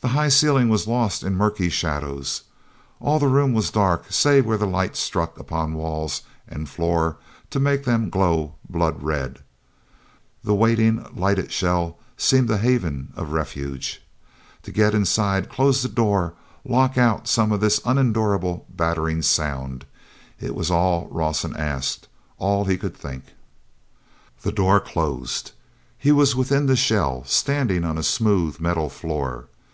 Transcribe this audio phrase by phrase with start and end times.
[0.00, 2.42] The high ceiling was lost in murky shadows.
[3.00, 7.16] All the room was dark save where that light struck upon walls and floor
[7.50, 9.40] to make them glow blood red.
[10.44, 14.00] The waiting lighted shell seemed a haven of refuge.
[14.62, 20.70] To get inside, close the door, lock out some of this unendurable, battering sound—it was
[20.70, 22.06] all Rawson asked,
[22.38, 23.24] all he could think.
[24.42, 25.50] The door closed.
[25.98, 29.48] He was within the shell, standing on a smooth metal floor.